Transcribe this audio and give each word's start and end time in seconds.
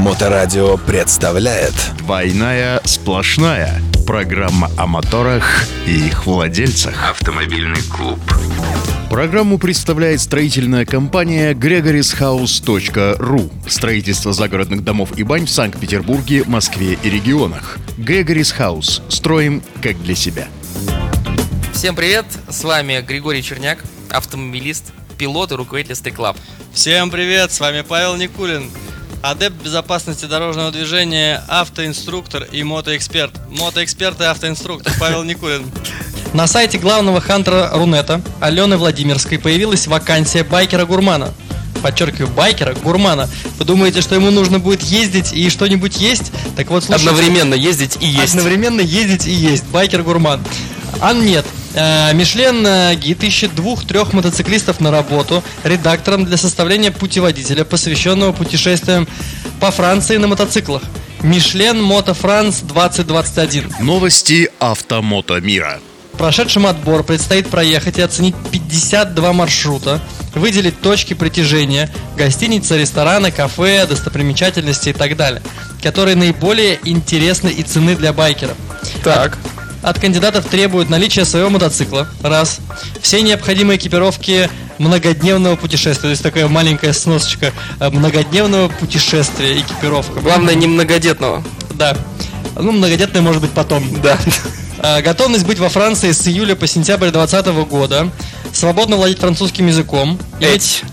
Моторадио 0.00 0.78
представляет 0.78 1.74
Двойная 1.98 2.80
сплошная. 2.84 3.82
Программа 4.06 4.70
о 4.78 4.86
моторах 4.86 5.66
и 5.86 6.06
их 6.06 6.24
владельцах. 6.24 7.10
Автомобильный 7.10 7.82
клуб. 7.82 8.18
Программу 9.10 9.58
представляет 9.58 10.22
строительная 10.22 10.86
компания 10.86 11.52
gregorishouse.ru. 11.52 13.52
Строительство 13.68 14.32
загородных 14.32 14.82
домов 14.82 15.10
и 15.18 15.22
бань 15.22 15.44
в 15.44 15.50
Санкт-Петербурге, 15.50 16.44
Москве 16.46 16.98
и 17.02 17.10
регионах. 17.10 17.76
Gregory's 17.98 18.56
House. 18.58 19.02
Строим 19.10 19.62
как 19.82 20.02
для 20.02 20.14
себя. 20.14 20.48
Всем 21.74 21.94
привет, 21.94 22.24
с 22.48 22.64
вами 22.64 23.04
Григорий 23.06 23.42
Черняк, 23.42 23.84
автомобилист, 24.08 24.94
пилот 25.18 25.52
и 25.52 25.56
руководитель 25.56 25.94
Стейклаб. 25.94 26.38
Всем 26.72 27.10
привет, 27.10 27.52
с 27.52 27.60
вами 27.60 27.82
Павел 27.82 28.16
Никулин, 28.16 28.70
адепт 29.22 29.62
безопасности 29.62 30.24
дорожного 30.24 30.70
движения, 30.70 31.42
автоинструктор 31.48 32.44
и 32.50 32.62
мотоэксперт. 32.62 33.32
Мотоэксперт 33.50 34.20
и 34.20 34.24
автоинструктор 34.24 34.92
Павел 34.98 35.22
Никулин. 35.22 35.70
На 36.32 36.46
сайте 36.46 36.78
главного 36.78 37.20
хантера 37.20 37.70
Рунета 37.72 38.22
Алены 38.40 38.76
Владимирской 38.76 39.38
появилась 39.38 39.86
вакансия 39.86 40.44
байкера-гурмана. 40.44 41.32
Подчеркиваю, 41.82 42.28
байкера, 42.28 42.74
гурмана. 42.74 43.28
Вы 43.58 43.64
думаете, 43.64 44.02
что 44.02 44.14
ему 44.14 44.30
нужно 44.30 44.58
будет 44.58 44.82
ездить 44.82 45.32
и 45.32 45.48
что-нибудь 45.48 45.96
есть? 45.96 46.30
Так 46.54 46.68
вот, 46.68 46.84
слушайте. 46.84 47.08
Одновременно 47.08 47.54
ездить 47.54 47.96
и 48.00 48.06
есть. 48.06 48.34
Одновременно 48.34 48.82
ездить 48.82 49.26
и 49.26 49.30
есть. 49.30 49.64
Байкер-гурман. 49.72 50.44
А 51.00 51.14
нет. 51.14 51.46
Э, 51.74 52.12
Мишлен 52.14 52.66
э, 52.66 52.94
гид 52.96 53.22
ищет 53.22 53.54
двух-трех 53.54 54.12
мотоциклистов 54.12 54.80
на 54.80 54.90
работу 54.90 55.42
редактором 55.64 56.24
для 56.24 56.36
составления 56.36 56.90
путеводителя, 56.90 57.64
посвященного 57.64 58.32
путешествиям 58.32 59.06
по 59.60 59.70
Франции 59.70 60.16
на 60.16 60.26
мотоциклах. 60.26 60.82
Мишлен 61.22 61.82
Мото 61.82 62.14
Франс 62.14 62.60
2021. 62.60 63.74
Новости 63.80 64.50
автомото 64.58 65.40
мира. 65.40 65.80
Прошедшим 66.16 66.66
отбор 66.66 67.02
предстоит 67.02 67.48
проехать 67.48 67.98
и 67.98 68.02
оценить 68.02 68.34
52 68.50 69.32
маршрута, 69.32 70.00
выделить 70.34 70.80
точки 70.80 71.14
притяжения, 71.14 71.90
гостиницы, 72.16 72.76
рестораны, 72.76 73.30
кафе, 73.30 73.86
достопримечательности 73.86 74.90
и 74.90 74.92
так 74.92 75.16
далее, 75.16 75.40
которые 75.82 76.16
наиболее 76.16 76.78
интересны 76.84 77.48
и 77.48 77.62
ценны 77.62 77.96
для 77.96 78.12
байкеров. 78.12 78.56
Так. 79.02 79.38
От 79.82 79.98
кандидатов 79.98 80.44
требуют 80.46 80.90
наличия 80.90 81.24
своего 81.24 81.50
мотоцикла, 81.50 82.08
раз. 82.22 82.58
Все 83.00 83.22
необходимые 83.22 83.78
экипировки 83.78 84.50
многодневного 84.78 85.56
путешествия. 85.56 86.02
То 86.02 86.10
есть 86.10 86.22
такая 86.22 86.48
маленькая 86.48 86.92
сносочка 86.92 87.52
э, 87.78 87.90
многодневного 87.90 88.68
путешествия, 88.68 89.58
экипировка. 89.60 90.20
Главное, 90.20 90.54
не 90.54 90.66
многодетного. 90.66 91.42
Да. 91.74 91.96
Ну, 92.56 92.72
многодетная 92.72 93.22
может 93.22 93.40
быть 93.40 93.52
потом. 93.52 93.84
Да. 94.02 94.18
А, 94.82 95.02
Готовность 95.02 95.44
быть 95.44 95.58
во 95.58 95.68
Франции 95.68 96.10
с 96.10 96.26
июля 96.26 96.56
по 96.56 96.66
сентябрь 96.66 97.10
2020 97.10 97.68
года. 97.68 98.10
Свободно 98.52 98.96
владеть 98.96 99.18
французским 99.18 99.66
языком. 99.66 100.18
Иметь, 100.40 100.84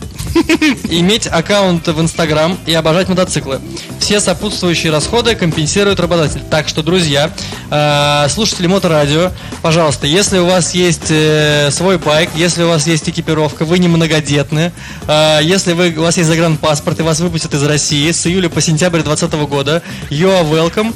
иметь 0.89 1.27
аккаунт 1.27 1.87
в 1.87 2.01
Инстаграм 2.01 2.57
и 2.65 2.73
обожать 2.73 3.07
мотоциклы. 3.07 3.61
Все 4.07 4.21
сопутствующие 4.21 4.89
расходы 4.89 5.35
компенсирует 5.35 5.99
работодатель. 5.99 6.39
Так 6.49 6.69
что, 6.69 6.81
друзья, 6.81 7.29
э, 7.69 8.27
слушатели 8.29 8.65
Моторадио, 8.65 9.33
пожалуйста, 9.61 10.07
если 10.07 10.37
у 10.37 10.45
вас 10.45 10.73
есть 10.73 11.11
э, 11.11 11.69
свой 11.71 11.97
байк, 11.97 12.29
если 12.33 12.63
у 12.63 12.69
вас 12.69 12.87
есть 12.87 13.09
экипировка, 13.09 13.65
вы 13.65 13.79
не 13.79 13.89
многодетны, 13.89 14.71
э, 15.09 15.39
если 15.41 15.73
вы, 15.73 15.93
у 15.97 16.03
вас 16.03 16.15
есть 16.15 16.29
загранпаспорт 16.29 17.01
и 17.01 17.03
вас 17.03 17.19
выпустят 17.19 17.53
из 17.53 17.61
России 17.63 18.09
с 18.09 18.25
июля 18.25 18.47
по 18.47 18.61
сентябрь 18.61 19.01
2020 19.01 19.49
года, 19.49 19.83
you 20.09 20.29
are 20.29 20.49
welcome 20.49 20.95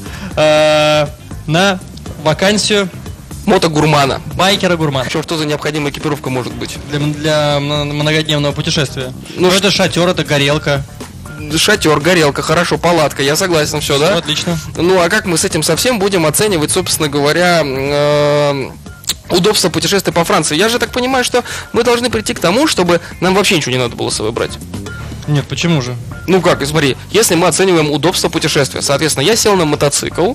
на 1.48 1.80
вакансию 2.24 2.88
Мотогурмана. 3.46 4.22
байкера-гурмана 4.36 5.10
Что, 5.10 5.22
что 5.22 5.38
за 5.38 5.46
необходимая 5.46 5.92
экипировка 5.92 6.30
может 6.30 6.54
быть? 6.54 6.78
для, 6.90 7.00
для 7.00 7.60
многодневного 7.60 8.54
путешествия. 8.54 9.12
Ну, 9.36 9.50
Ну, 9.50 9.54
это 9.54 9.70
шатер, 9.70 10.08
это 10.08 10.24
горелка. 10.24 10.86
Шатер, 11.58 12.00
горелка, 12.00 12.42
хорошо, 12.42 12.78
палатка, 12.78 13.24
я 13.24 13.36
согласен, 13.36 13.82
все, 13.82 13.98
да? 14.00 14.18
отлично. 14.18 14.58
Ну, 14.76 15.02
а 15.02 15.10
как 15.10 15.26
мы 15.26 15.38
с 15.38 15.46
этим 15.46 15.64
совсем 15.64 16.00
будем 16.00 16.26
оценивать, 16.26 16.72
собственно 16.72 17.10
говоря, 17.10 17.62
э, 17.64 18.70
удобство 19.30 19.70
путешествия 19.70 20.14
по 20.14 20.24
Франции? 20.24 20.56
Я 20.56 20.70
же 20.70 20.80
так 20.80 20.92
понимаю, 20.92 21.24
что 21.24 21.44
мы 21.74 21.84
должны 21.84 22.10
прийти 22.10 22.34
к 22.34 22.40
тому, 22.40 22.68
чтобы 22.68 23.02
нам 23.20 23.36
вообще 23.36 23.56
ничего 23.56 23.72
не 23.72 23.80
надо 23.80 23.96
было 23.96 24.10
с 24.10 24.16
собой 24.16 24.32
брать. 24.32 24.52
Нет, 25.32 25.48
почему 25.48 25.82
же? 25.82 25.96
Ну 26.28 26.42
как, 26.42 26.66
смотри, 26.66 26.98
если 27.10 27.36
мы 27.36 27.48
оцениваем 27.48 27.90
удобство 27.90 28.28
путешествия, 28.28 28.82
соответственно, 28.82 29.24
я 29.24 29.38
сел 29.38 29.56
на 29.56 29.64
мотоцикл, 29.64 30.34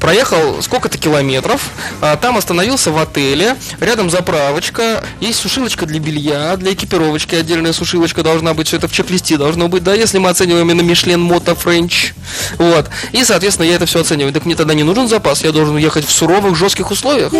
проехал 0.00 0.62
сколько-то 0.62 0.96
километров, 0.96 1.70
а, 2.00 2.16
там 2.16 2.38
остановился 2.38 2.90
в 2.90 2.96
отеле, 2.96 3.56
рядом 3.78 4.08
заправочка, 4.08 5.04
есть 5.20 5.38
сушилочка 5.38 5.84
для 5.84 6.00
белья, 6.00 6.56
для 6.56 6.72
экипировочки 6.72 7.34
отдельная 7.34 7.74
сушилочка 7.74 8.22
должна 8.22 8.54
быть, 8.54 8.68
все 8.68 8.78
это 8.78 8.88
в 8.88 8.92
чек-листе 8.92 9.36
должно 9.36 9.68
быть, 9.68 9.84
да, 9.84 9.92
если 9.92 10.16
мы 10.16 10.30
оцениваем 10.30 10.70
именно 10.70 10.80
Мишлен 10.80 11.20
Мото 11.20 11.54
Френч, 11.54 12.14
вот, 12.56 12.88
и, 13.12 13.22
соответственно, 13.22 13.66
я 13.66 13.74
это 13.74 13.84
все 13.84 14.00
оцениваю, 14.00 14.32
так 14.32 14.46
мне 14.46 14.56
тогда 14.56 14.72
не 14.72 14.82
нужен 14.82 15.08
запас, 15.08 15.44
я 15.44 15.52
должен 15.52 15.76
ехать 15.76 16.06
в 16.06 16.10
суровых, 16.10 16.56
жестких 16.56 16.90
условиях. 16.90 17.32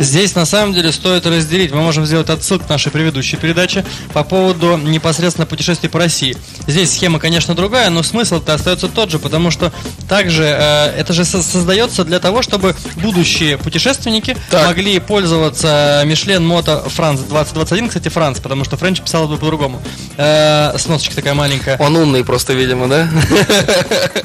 Здесь 0.00 0.34
на 0.34 0.46
самом 0.46 0.72
деле 0.72 0.92
стоит 0.92 1.26
разделить. 1.26 1.72
Мы 1.72 1.82
можем 1.82 2.06
сделать 2.06 2.30
отсылку 2.30 2.64
к 2.64 2.70
нашей 2.70 2.90
предыдущей 2.90 3.36
передаче 3.36 3.84
по 4.14 4.24
поводу 4.24 4.78
непосредственно 4.78 5.46
путешествий 5.46 5.90
по 5.90 5.98
России. 5.98 6.19
Здесь 6.66 6.92
схема, 6.92 7.18
конечно, 7.18 7.54
другая, 7.54 7.90
но 7.90 8.02
смысл-то 8.02 8.54
остается 8.54 8.88
тот 8.88 9.10
же, 9.10 9.18
потому 9.18 9.50
что 9.50 9.72
также 10.08 10.44
э, 10.44 10.94
это 10.98 11.12
же 11.12 11.24
со- 11.24 11.42
создается 11.42 12.04
для 12.04 12.18
того, 12.20 12.42
чтобы 12.42 12.74
будущие 12.96 13.58
путешественники 13.58 14.36
Так. 14.50 14.66
могли 14.66 14.98
пользоваться 14.98 16.02
Мишлен 16.06 16.46
Мото 16.46 16.82
Франц 16.88 17.20
2021, 17.20 17.88
кстати, 17.88 18.08
Франц, 18.08 18.40
потому 18.40 18.64
что 18.64 18.76
Френч 18.76 19.00
писал 19.00 19.26
бы 19.28 19.36
по-другому. 19.36 19.80
Э, 20.16 20.74
сносочка 20.78 21.14
такая 21.16 21.34
маленькая. 21.34 21.76
Он 21.78 21.96
умный 21.96 22.24
просто, 22.24 22.52
видимо, 22.52 22.88
да? 22.88 23.08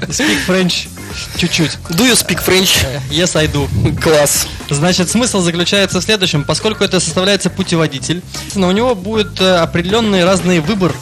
Speak 0.10 0.38
French 0.48 0.88
чуть-чуть. 1.38 1.78
Do 1.90 2.06
you 2.10 2.14
speak 2.16 2.40
French? 2.46 2.86
Э, 2.86 3.00
Yes, 3.10 3.36
I 3.38 3.48
do. 3.48 3.68
Класс. 4.02 4.48
Значит, 4.70 5.10
смысл 5.10 5.42
заключается 5.42 6.00
в 6.00 6.04
следующем. 6.04 6.44
Поскольку 6.44 6.84
это 6.84 7.00
составляется 7.00 7.50
путеводитель, 7.50 8.22
но 8.56 8.68
у 8.68 8.72
него 8.72 8.96
будет 8.96 9.40
э, 9.40 9.58
определенный 9.58 10.26
разный 10.26 10.60
выбор. 10.60 10.94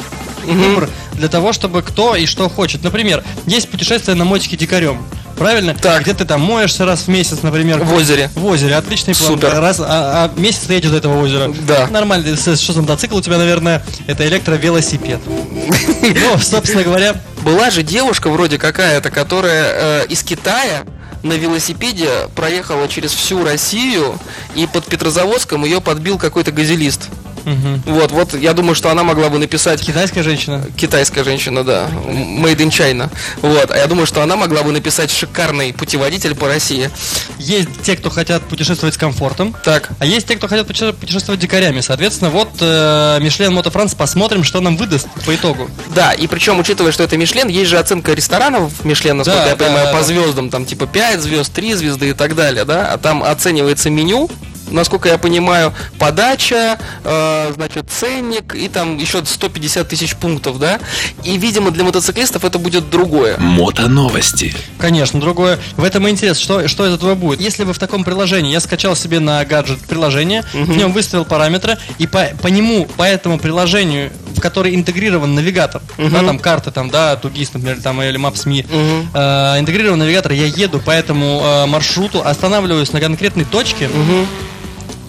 Выбор 0.46 0.90
для 1.14 1.28
того, 1.28 1.54
чтобы 1.54 1.82
кто 1.82 2.16
и 2.16 2.26
что 2.26 2.50
хочет. 2.50 2.84
Например, 2.84 3.24
есть 3.46 3.70
путешествие 3.70 4.16
на 4.16 4.26
мотике 4.26 4.58
дикарем. 4.58 5.04
Правильно? 5.38 5.74
Так. 5.74 6.04
Где 6.04 6.14
ты 6.14 6.26
там 6.26 6.42
моешься 6.42 6.86
раз 6.86 7.02
в 7.04 7.08
месяц, 7.08 7.42
например. 7.42 7.84
В 7.84 7.94
озере. 7.94 8.30
В 8.36 8.46
озере. 8.46 8.76
Отличный 8.76 9.16
план. 9.16 9.32
Супер. 9.32 9.60
Раз, 9.60 9.80
а, 9.80 10.30
а 10.36 10.40
месяц 10.40 10.62
ты 10.68 10.74
едешь 10.76 10.92
до 10.92 10.98
этого 10.98 11.22
озера. 11.22 11.52
Да. 11.68 11.88
Нормально. 11.88 12.36
Что 12.38 12.56
за 12.56 12.82
мотоцикл 12.82 13.18
у 13.18 13.22
тебя, 13.22 13.38
наверное, 13.38 13.84
это 14.08 14.28
электровелосипед. 14.28 15.20
Ну, 15.26 16.38
собственно 16.38 16.84
говоря, 16.84 17.16
Была 17.44 17.72
же 17.72 17.84
девушка 17.84 18.30
вроде 18.30 18.58
какая-то, 18.58 19.12
которая 19.12 20.04
э, 20.04 20.06
из 20.08 20.24
Китая 20.24 20.86
на 21.24 21.34
велосипеде 21.34 22.30
проехала 22.36 22.88
через 22.88 23.12
всю 23.12 23.44
Россию, 23.44 24.18
и 24.56 24.66
под 24.66 24.86
Петрозаводском 24.86 25.66
ее 25.66 25.82
подбил 25.82 26.18
какой-то 26.18 26.54
газелист. 26.54 27.10
Мгм. 27.46 27.82
Вот, 27.86 28.12
вот, 28.12 28.34
я 28.34 28.54
думаю, 28.54 28.76
что 28.76 28.90
она 28.90 29.04
могла 29.04 29.30
бы 29.30 29.38
написать 29.40 29.82
китайская 29.82 30.24
женщина. 30.24 30.66
китайская 30.78 31.24
женщина, 31.24 31.64
да, 31.64 31.90
made 32.06 32.58
in 32.58 32.70
China. 32.70 33.10
Вот, 33.42 33.72
а 33.72 33.78
я 33.78 33.88
думаю, 33.88 34.06
что 34.06 34.22
она 34.22 34.36
могла 34.36 34.64
бы 34.64 34.72
написать 34.72 35.12
шикарный 35.12 35.74
путеводитель 35.74 36.36
по 36.36 36.48
России. 36.48 36.90
Есть 37.38 37.70
те, 37.84 37.96
кто 37.96 38.10
хотят 38.10 38.44
путешествовать 38.44 38.96
с 38.96 38.98
комфортом. 38.98 39.56
Так, 39.64 39.90
А 40.00 40.06
есть 40.06 40.28
те, 40.28 40.36
кто 40.36 40.48
хотят 40.48 40.68
путеше- 40.70 40.94
путешествовать 40.94 41.40
дикарями. 41.40 41.82
Соответственно, 41.82 42.30
вот 42.30 42.50
э, 42.62 43.20
Мишлен 43.22 43.54
Мото 43.54 43.72
Франс, 43.72 43.94
посмотрим, 43.96 44.44
что 44.44 44.60
нам 44.62 44.78
выдаст 44.78 45.08
по 45.26 45.36
итогу. 45.36 45.70
да, 45.96 46.12
и 46.14 46.28
причем, 46.28 46.60
учитывая, 46.60 46.92
что 46.92 47.04
это 47.04 47.18
Мишлен, 47.18 47.48
есть 47.48 47.70
же 47.70 47.78
оценка 47.78 48.14
ресторанов 48.14 48.84
Мишлен, 48.86 49.18
насколько 49.18 49.40
Да, 49.44 49.50
я 49.50 49.56
да, 49.56 49.66
понимаю, 49.66 49.86
да, 49.88 49.92
по 49.92 49.98
да. 50.00 50.04
звездам, 50.04 50.50
там 50.50 50.66
типа 50.66 50.88
5 50.88 51.22
звезд, 51.22 51.52
3 51.54 51.74
звезды 51.74 52.10
и 52.10 52.14
так 52.14 52.36
далее, 52.36 52.66
да, 52.66 52.92
а 52.94 52.98
там 52.98 53.24
оценивается 53.24 53.90
меню, 53.90 54.30
насколько 54.74 55.10
я 55.10 55.18
понимаю, 55.18 55.74
подача, 56.00 56.78
э, 57.04 57.52
значит, 57.56 57.86
ценник 57.90 58.56
и 58.56 58.68
там 58.68 58.98
еще 58.98 59.24
150 59.24 59.88
тысяч 59.88 60.16
пунктов, 60.16 60.60
да, 60.60 60.80
и, 61.24 61.38
видимо, 61.38 61.72
для 61.72 61.84
мотоциклистов 61.84 62.44
это 62.44 62.60
будет 62.60 62.90
другое. 62.90 63.38
Мотоновости. 63.38 64.54
Конечно, 64.78 65.20
другое. 65.20 65.60
В 65.78 65.84
этом 65.84 66.08
и 66.08 66.12
интерес, 66.12 66.38
что, 66.38 66.68
что 66.68 66.88
из 66.88 66.94
этого 66.96 67.16
будет. 67.16 67.40
Если 67.40 67.64
вы 67.64 67.74
в 67.74 67.80
таком 67.80 68.04
приложении, 68.04 68.52
я 68.52 68.60
скачал 68.60 68.96
себе 68.96 69.20
на 69.20 69.44
гаджет 69.46 69.80
приложение, 69.82 70.44
в 70.54 70.76
нем 70.78 70.92
выставил 70.92 71.26
параметры, 71.26 71.78
и 71.98 72.08
по, 72.08 72.26
по 72.42 72.48
нему, 72.48 72.86
по 72.98 73.04
этому 73.04 73.40
приложению, 73.40 74.12
в 74.36 74.40
который 74.42 74.76
интегрирован 74.76 75.36
навигатор, 75.36 75.82
да, 75.98 76.24
там 76.24 76.40
карты, 76.40 76.72
там, 76.72 76.90
да, 76.90 77.16
Тугис, 77.16 77.54
например, 77.54 77.82
там, 77.82 78.02
или 78.02 78.20
Maps.me, 78.20 78.66
Мгм. 78.68 79.10
э, 79.14 79.60
интегрированный 79.60 80.06
навигатор, 80.06 80.32
я 80.32 80.46
еду 80.46 80.80
по 80.80 80.92
этому 80.92 81.42
э, 81.44 81.66
маршруту, 81.68 82.22
останавливаюсь 82.26 82.92
на 82.94 83.00
конкретной 83.00 83.46
точке, 83.46 83.90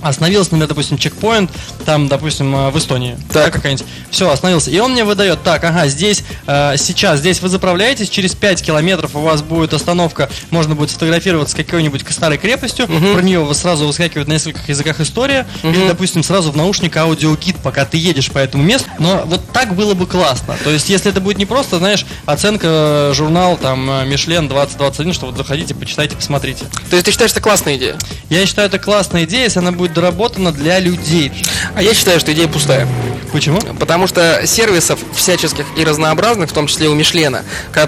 Остановился, 0.04 0.50
например, 0.50 0.68
допустим, 0.68 0.98
чекпоинт, 0.98 1.50
там, 1.84 2.08
допустим, 2.08 2.54
э, 2.54 2.70
в 2.70 2.78
Эстонии. 2.78 3.16
Так. 3.32 3.46
Да, 3.46 3.50
какая-нибудь. 3.50 3.86
Все, 4.10 4.30
остановился. 4.30 4.70
И 4.70 4.78
он 4.78 4.92
мне 4.92 5.04
выдает, 5.04 5.42
так, 5.42 5.64
ага, 5.64 5.88
здесь, 5.88 6.22
э, 6.46 6.76
сейчас, 6.76 7.20
здесь 7.20 7.40
вы 7.40 7.48
заправляетесь, 7.48 8.08
через 8.08 8.34
5 8.34 8.62
километров 8.62 9.16
у 9.16 9.20
вас 9.20 9.42
будет 9.42 9.72
остановка, 9.74 10.28
можно 10.50 10.74
будет 10.74 10.90
сфотографироваться 10.90 11.54
с 11.54 11.56
какой-нибудь 11.56 12.04
старой 12.10 12.38
крепостью, 12.38 12.86
про 12.86 13.22
нее 13.22 13.48
сразу 13.54 13.86
выскакивает 13.86 14.28
на 14.28 14.34
нескольких 14.34 14.68
языках 14.68 15.00
история, 15.00 15.46
или, 15.62 15.88
допустим, 15.88 16.22
сразу 16.22 16.52
в 16.52 16.56
наушник 16.56 16.96
аудиогид, 16.96 17.56
пока 17.62 17.84
ты 17.84 17.96
едешь 17.96 18.30
по 18.30 18.38
этому 18.38 18.62
месту. 18.62 18.88
Но 18.98 19.22
вот 19.26 19.40
так 19.52 19.74
было 19.74 19.94
бы 19.94 20.06
классно. 20.06 20.56
То 20.62 20.70
есть, 20.70 20.88
если 20.88 21.10
это 21.10 21.20
будет 21.20 21.38
не 21.38 21.46
просто, 21.46 21.78
знаешь, 21.78 22.04
оценка 22.26 22.66
э, 22.68 23.12
журнал, 23.14 23.56
там, 23.56 23.90
э, 23.90 24.04
Мишлен 24.04 24.48
2021, 24.48 25.12
что 25.12 25.26
вот 25.26 25.36
заходите, 25.36 25.74
почитайте, 25.74 26.16
посмотрите. 26.16 26.66
То 26.90 26.96
есть 26.96 27.06
ты 27.06 27.12
считаешь, 27.12 27.32
это 27.32 27.40
классная 27.40 27.76
идея? 27.76 27.96
Я 28.30 28.44
считаю, 28.46 28.68
это 28.68 28.78
классная 28.78 29.24
идея, 29.24 29.44
если 29.44 29.60
она 29.60 29.72
будет 29.72 29.93
доработана 29.94 30.52
для 30.52 30.78
людей. 30.78 31.32
А 31.74 31.82
я 31.82 31.94
считаю, 31.94 32.20
что 32.20 32.32
идея 32.32 32.48
пустая. 32.48 32.86
Почему? 33.32 33.58
Потому 33.80 34.06
что 34.06 34.46
сервисов 34.46 35.00
всяческих 35.12 35.66
и 35.76 35.82
разнообразных, 35.82 36.50
в 36.50 36.52
том 36.52 36.68
числе 36.68 36.88
у 36.88 36.94
Мишлена, 36.94 37.42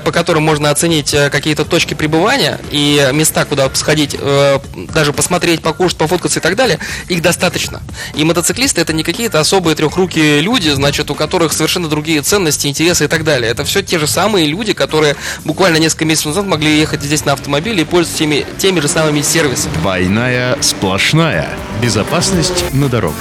по 0.04 0.10
которым 0.10 0.42
можно 0.42 0.70
оценить 0.70 1.14
э, 1.14 1.30
какие-то 1.30 1.64
точки 1.64 1.94
пребывания 1.94 2.58
и 2.72 3.10
места, 3.12 3.44
куда 3.44 3.70
сходить, 3.74 4.16
э, 4.18 4.58
даже 4.92 5.12
посмотреть, 5.12 5.62
покушать, 5.62 5.98
пофоткаться 5.98 6.40
и 6.40 6.42
так 6.42 6.56
далее, 6.56 6.80
их 7.08 7.22
достаточно. 7.22 7.80
И 8.14 8.24
мотоциклисты 8.24 8.80
это 8.80 8.92
не 8.92 9.04
какие-то 9.04 9.38
особые 9.38 9.76
трехрукие 9.76 10.40
люди, 10.40 10.70
значит, 10.70 11.12
у 11.12 11.14
которых 11.14 11.52
совершенно 11.52 11.88
другие 11.88 12.22
ценности, 12.22 12.66
интересы 12.66 13.04
и 13.04 13.08
так 13.08 13.22
далее. 13.22 13.50
Это 13.50 13.64
все 13.64 13.82
те 13.82 14.00
же 14.00 14.08
самые 14.08 14.46
люди, 14.46 14.72
которые 14.72 15.14
буквально 15.44 15.76
несколько 15.76 16.06
месяцев 16.06 16.26
назад 16.26 16.46
могли 16.46 16.76
ехать 16.76 17.02
здесь 17.02 17.24
на 17.24 17.34
автомобиле 17.34 17.82
и 17.82 17.84
пользоваться 17.84 18.18
теми, 18.18 18.44
теми 18.58 18.80
же 18.80 18.88
самыми 18.88 19.22
сервисами. 19.22 19.74
Двойная 19.74 20.60
сплошная. 20.60 21.48
Безопасность 21.96 22.74
на 22.74 22.90
дорогах. 22.90 23.16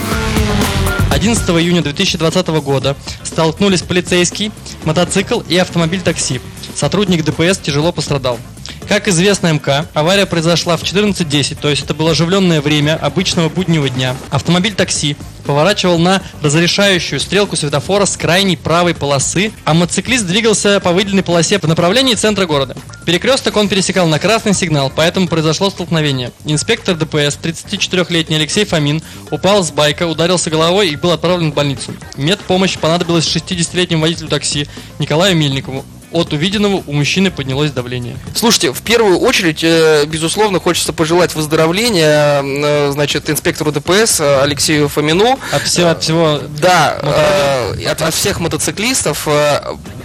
11 1.09 1.49
июня 1.51 1.81
2020 1.81 2.47
года 2.61 2.97
столкнулись 3.23 3.81
полицейский, 3.81 4.51
мотоцикл 4.83 5.39
и 5.47 5.55
автомобиль 5.55 6.01
такси. 6.01 6.41
Сотрудник 6.75 7.23
ДПС 7.23 7.57
тяжело 7.57 7.93
пострадал. 7.93 8.37
Как 8.87 9.07
известно 9.07 9.51
МК, 9.51 9.87
авария 9.93 10.27
произошла 10.27 10.77
в 10.77 10.83
14.10, 10.83 11.57
то 11.59 11.69
есть 11.69 11.83
это 11.83 11.93
было 11.95 12.11
оживленное 12.11 12.61
время 12.61 12.95
обычного 12.95 13.49
буднего 13.49 13.89
дня. 13.89 14.15
Автомобиль 14.29 14.75
такси 14.75 15.17
поворачивал 15.45 15.97
на 15.99 16.21
разрешающую 16.41 17.19
стрелку 17.19 17.55
светофора 17.55 18.05
с 18.05 18.17
крайней 18.17 18.57
правой 18.57 18.93
полосы, 18.93 19.51
а 19.63 19.73
мотоциклист 19.73 20.25
двигался 20.25 20.79
по 20.79 20.91
выделенной 20.91 21.23
полосе 21.23 21.59
по 21.59 21.67
направлению 21.67 22.17
центра 22.17 22.45
города. 22.45 22.75
Перекресток 23.05 23.55
он 23.57 23.69
пересекал 23.69 24.07
на 24.07 24.19
красный 24.19 24.53
сигнал, 24.53 24.91
поэтому 24.95 25.27
произошло 25.27 25.69
столкновение. 25.69 26.31
Инспектор 26.45 26.95
ДПС, 26.95 27.37
34-летний 27.41 28.35
Алексей 28.35 28.65
Фомин, 28.65 29.01
упал 29.31 29.63
с 29.63 29.71
байка, 29.71 30.07
ударился 30.07 30.49
головой 30.49 30.89
и 30.89 30.95
был 30.95 31.11
отправлен 31.11 31.51
в 31.51 31.55
больницу. 31.55 31.93
Медпомощь 32.17 32.77
понадобилась 32.77 33.25
60-летнему 33.25 34.01
водителю 34.01 34.27
такси 34.27 34.67
Николаю 34.99 35.35
Мельникову. 35.35 35.85
От 36.11 36.33
увиденного 36.33 36.83
у 36.85 36.93
мужчины 36.93 37.31
поднялось 37.31 37.71
давление. 37.71 38.17
Слушайте, 38.35 38.71
в 38.71 38.81
первую 38.81 39.19
очередь, 39.19 39.63
э, 39.63 40.05
безусловно, 40.05 40.59
хочется 40.59 40.93
пожелать 40.93 41.35
выздоровления, 41.35 42.41
э, 42.43 42.91
значит, 42.91 43.29
инспектору 43.29 43.71
ДПС 43.71 44.19
э, 44.19 44.41
Алексею 44.41 44.87
Фомину. 44.87 45.39
От 45.51 45.63
всего, 45.63 45.89
от 45.89 46.03
всего 46.03 46.39
Да, 46.59 46.97
э, 47.77 47.85
от, 47.87 48.01
от 48.01 48.13
всех 48.13 48.39
мотоциклистов, 48.39 49.27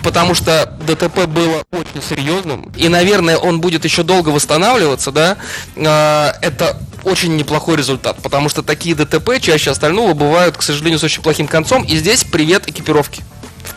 потому 0.03 0.35
что 0.35 0.73
ДТП 0.87 1.27
было 1.27 1.63
очень 1.71 2.03
серьезным, 2.09 2.73
и, 2.77 2.89
наверное, 2.89 3.37
он 3.37 3.61
будет 3.61 3.85
еще 3.85 4.03
долго 4.03 4.31
восстанавливаться, 4.31 5.13
да, 5.13 5.37
это 5.77 6.77
очень 7.05 7.37
неплохой 7.37 7.77
результат, 7.77 8.17
потому 8.23 8.49
что 8.49 8.63
такие 8.63 8.95
ДТП 8.95 9.41
чаще 9.41 9.71
остального 9.71 10.15
бывают, 10.15 10.57
к 10.57 10.63
сожалению, 10.63 10.99
с 10.99 11.05
очень 11.05 11.23
плохим 11.23 11.47
концом, 11.47 11.83
и 11.83 11.97
здесь 11.97 12.25
привет 12.25 12.69
экипировке. 12.69 13.23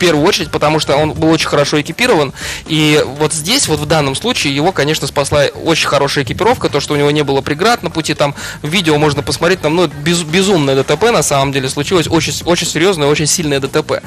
Первую 0.04 0.28
очередь, 0.28 0.52
потому 0.52 0.82
что 0.82 0.98
он 0.98 1.14
был 1.14 1.32
очень 1.32 1.48
хорошо 1.48 1.80
экипирован. 1.80 2.34
И 2.68 3.02
вот 3.20 3.32
здесь, 3.32 3.70
вот 3.70 3.80
в 3.80 3.86
данном 3.86 4.16
случае, 4.16 4.54
его, 4.54 4.74
конечно, 4.74 5.08
спасла 5.08 5.44
очень 5.46 5.88
хорошая 5.88 6.26
экипировка. 6.26 6.68
То, 6.68 6.82
что 6.82 6.94
у 6.94 6.98
него 6.98 7.10
не 7.10 7.24
было 7.24 7.40
преград 7.40 7.84
на 7.84 7.90
пути. 7.90 8.14
Там 8.14 8.36
видео 8.64 8.98
можно 8.98 9.24
посмотреть, 9.24 9.62
там, 9.62 9.78
ну, 9.78 9.88
без- 9.88 10.24
безумное 10.24 10.76
ДТП 10.76 11.04
на 11.12 11.24
самом 11.24 11.54
деле 11.54 11.70
случилось. 11.70 12.08
Очень, 12.10 12.34
очень 12.44 12.68
серьезное, 12.68 13.08
очень 13.08 13.28
сильное 13.28 13.62
ДТП. 13.62 14.02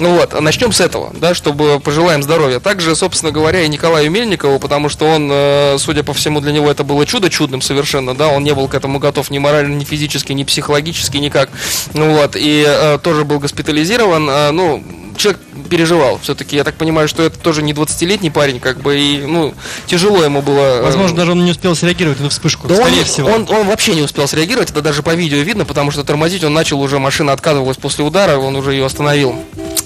Ну 0.00 0.14
Вот, 0.16 0.40
начнем 0.40 0.72
с 0.72 0.80
этого, 0.80 1.12
да, 1.20 1.34
чтобы 1.34 1.80
пожелаем 1.80 2.22
здоровья. 2.22 2.58
Также, 2.58 2.96
собственно 2.96 3.30
говоря, 3.30 3.60
и 3.62 3.68
Николаю 3.68 4.10
Мельникову, 4.10 4.58
потому 4.58 4.88
что 4.88 5.04
он, 5.04 5.28
э, 5.30 5.76
судя 5.78 6.02
по 6.02 6.14
всему, 6.14 6.40
для 6.40 6.52
него 6.52 6.70
это 6.70 6.82
было 6.82 7.04
чудо 7.04 7.28
чудным 7.28 7.60
совершенно, 7.60 8.14
да, 8.14 8.28
он 8.28 8.42
не 8.42 8.54
был 8.54 8.68
к 8.68 8.74
этому 8.74 8.98
готов 8.98 9.28
ни 9.30 9.38
морально, 9.38 9.74
ни 9.74 9.84
физически, 9.84 10.32
ни 10.32 10.44
психологически, 10.44 11.18
никак. 11.18 11.50
Ну 11.92 12.14
вот, 12.14 12.36
и 12.36 12.64
э, 12.66 12.98
тоже 13.02 13.24
был 13.26 13.38
госпитализирован, 13.38 14.30
э, 14.30 14.50
ну, 14.52 14.82
человек 15.22 15.40
переживал. 15.70 16.18
Все-таки, 16.22 16.56
я 16.56 16.64
так 16.64 16.74
понимаю, 16.74 17.08
что 17.08 17.22
это 17.22 17.38
тоже 17.38 17.62
не 17.62 17.72
20-летний 17.72 18.30
парень, 18.30 18.60
как 18.60 18.80
бы, 18.80 18.98
и, 18.98 19.22
ну, 19.22 19.54
тяжело 19.86 20.22
ему 20.22 20.42
было. 20.42 20.80
э, 20.80 20.82
Возможно, 20.82 21.16
даже 21.16 21.32
он 21.32 21.44
не 21.44 21.52
успел 21.52 21.74
среагировать 21.74 22.20
на 22.20 22.28
вспышку. 22.28 22.68
да 22.68 22.76
скорее 22.76 22.98
он, 23.00 23.04
всего. 23.04 23.28
Он, 23.30 23.46
он 23.48 23.66
вообще 23.66 23.94
не 23.94 24.02
успел 24.02 24.26
среагировать, 24.28 24.70
это 24.70 24.82
даже 24.82 25.02
по 25.02 25.14
видео 25.14 25.38
видно, 25.38 25.64
потому 25.64 25.90
что 25.90 26.04
тормозить 26.04 26.44
он 26.44 26.52
начал 26.52 26.80
уже, 26.80 26.98
машина 26.98 27.32
отказывалась 27.32 27.76
после 27.76 28.04
удара, 28.04 28.36
он 28.38 28.56
уже 28.56 28.72
ее 28.72 28.84
остановил. 28.84 29.36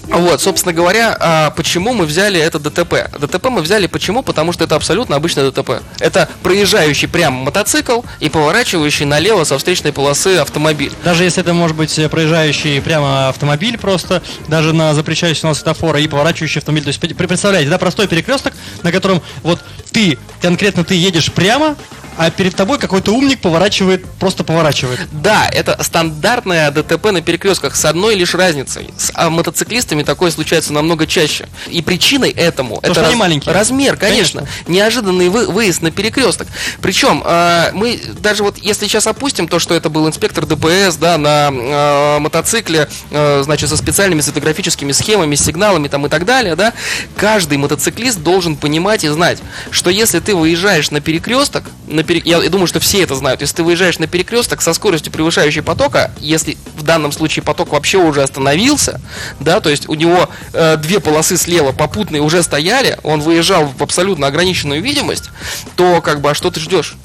Вот, 0.08 0.40
собственно 0.40 0.72
говоря, 0.72 1.16
а 1.18 1.50
почему 1.50 1.92
мы 1.92 2.06
взяли 2.06 2.40
это 2.40 2.58
ДТП? 2.58 3.10
ДТП 3.18 3.46
мы 3.50 3.60
взяли 3.60 3.86
почему? 3.86 4.22
Потому 4.22 4.52
что 4.52 4.64
это 4.64 4.76
абсолютно 4.76 5.16
обычное 5.16 5.50
ДТП. 5.50 5.82
Это 5.98 6.28
проезжающий 6.42 7.08
прямо 7.08 7.44
мотоцикл 7.44 8.02
и 8.20 8.28
поворачивающий 8.28 9.04
налево 9.04 9.44
со 9.44 9.58
встречной 9.58 9.92
полосы 9.92 10.36
автомобиль. 10.38 10.92
Даже 11.04 11.24
если 11.24 11.42
это 11.42 11.52
может 11.52 11.76
быть 11.76 11.98
э, 11.98 12.08
проезжающий 12.08 12.80
прямо 12.80 13.28
автомобиль 13.28 13.78
просто, 13.78 14.22
даже 14.48 14.72
на 14.72 14.94
запрещающий 14.94 15.40
сигнал 15.40 15.54
светофора 15.54 16.00
и 16.00 16.08
поворачивающий 16.08 16.58
автомобиль. 16.60 16.84
То 16.84 16.88
есть 16.88 17.00
пре- 17.00 17.14
представляете, 17.14 17.68
да, 17.70 17.78
простой 17.78 18.06
перекресток, 18.06 18.54
на 18.82 18.92
котором 18.92 19.22
вот 19.42 19.60
ты, 19.90 20.18
конкретно 20.40 20.84
ты 20.84 20.94
едешь 20.94 21.32
прямо, 21.32 21.76
а 22.16 22.30
перед 22.30 22.56
тобой 22.56 22.78
какой-то 22.78 23.12
умник 23.12 23.40
поворачивает, 23.40 24.04
просто 24.18 24.44
поворачивает. 24.44 25.00
Да, 25.12 25.48
это 25.48 25.76
стандартное 25.82 26.70
ДТП 26.70 27.12
на 27.12 27.20
перекрестках 27.20 27.76
с 27.76 27.84
одной 27.84 28.14
лишь 28.14 28.34
разницей. 28.34 28.90
С 28.96 29.10
а, 29.14 29.30
мотоциклистами 29.30 30.02
такое 30.02 30.30
случается 30.30 30.72
намного 30.72 31.06
чаще. 31.06 31.48
И 31.68 31.82
причиной 31.82 32.30
этому 32.30 32.78
это 32.82 32.94
что 32.94 33.06
они 33.06 33.16
маленькие. 33.16 33.54
размер, 33.54 33.96
конечно. 33.96 34.46
Неожиданный 34.66 35.28
вы- 35.28 35.46
выезд 35.46 35.82
на 35.82 35.90
перекресток. 35.90 36.48
Причем 36.80 37.22
а, 37.24 37.70
мы 37.72 38.00
даже 38.18 38.42
вот 38.42 38.58
если 38.58 38.86
сейчас 38.86 39.06
опустим 39.06 39.48
то, 39.48 39.58
что 39.58 39.74
это 39.74 39.90
был 39.90 40.06
инспектор 40.08 40.46
ДПС, 40.46 40.96
да, 40.96 41.18
на 41.18 41.50
а, 41.50 42.18
мотоцикле, 42.18 42.88
а, 43.10 43.42
значит, 43.44 43.68
со 43.68 43.76
специальными 43.76 44.20
светографическими 44.20 44.92
схемами, 44.92 45.34
сигналами 45.34 45.88
там 45.88 46.06
и 46.06 46.08
так 46.08 46.24
далее, 46.24 46.56
да, 46.56 46.72
каждый 47.16 47.58
мотоциклист 47.58 48.18
должен 48.20 48.56
понимать 48.56 49.04
и 49.04 49.08
знать, 49.08 49.38
что 49.70 49.90
если 49.90 50.20
ты 50.20 50.34
выезжаешь 50.34 50.90
на 50.90 51.00
перекресток, 51.00 51.64
на 51.86 52.02
пере- 52.06 52.22
я, 52.24 52.42
я 52.42 52.48
думаю, 52.48 52.66
что 52.66 52.80
все 52.80 53.02
это 53.02 53.14
знают, 53.14 53.40
если 53.40 53.56
ты 53.56 53.62
выезжаешь 53.62 53.98
на 53.98 54.06
перекресток 54.06 54.62
со 54.62 54.72
скоростью 54.72 55.12
превышающей 55.12 55.62
потока, 55.62 56.10
если 56.20 56.56
в 56.76 56.82
данном 56.82 57.12
случае 57.12 57.42
поток 57.42 57.72
вообще 57.72 57.98
уже 57.98 58.22
остановился, 58.22 59.00
да, 59.40 59.60
то 59.60 59.68
есть 59.68 59.88
у 59.88 59.94
него 59.94 60.28
э, 60.52 60.76
две 60.76 61.00
полосы 61.00 61.36
слева 61.36 61.72
попутные 61.72 62.22
уже 62.22 62.42
стояли, 62.42 62.98
он 63.02 63.20
выезжал 63.20 63.66
в 63.66 63.82
абсолютно 63.82 64.26
ограниченную 64.26 64.82
видимость, 64.82 65.30
то 65.76 66.00
как 66.00 66.20
бы, 66.20 66.30
а 66.30 66.34
что 66.34 66.50
ты 66.50 66.60
ждешь? 66.60 66.96